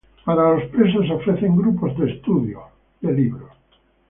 Para 0.25 0.53
los 0.55 0.63
presos, 0.71 1.05
se 1.05 1.13
ofrecen 1.13 1.55
grupos 1.57 1.95
de 1.99 2.11
estudios 2.13 2.63
bíblicos. 3.01 3.51